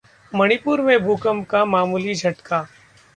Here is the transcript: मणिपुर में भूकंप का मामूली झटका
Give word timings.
मणिपुर 0.31 0.81
में 0.81 0.97
भूकंप 1.03 1.47
का 1.49 1.63
मामूली 1.65 2.15
झटका 2.15 2.65